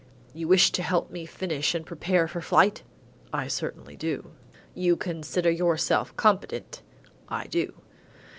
You 0.33 0.47
wish 0.47 0.71
to 0.71 0.81
help 0.81 1.11
me 1.11 1.27
finish 1.27 1.75
and 1.75 1.85
prepare 1.85 2.27
for 2.27 2.41
flight?" 2.41 2.81
"I 3.31 3.43
sincerely 3.47 3.95
do." 3.95 4.31
"You 4.73 4.95
consider 4.95 5.51
yourself 5.51 6.17
competent?" 6.17 6.81
"I 7.29 7.45
do." 7.45 7.71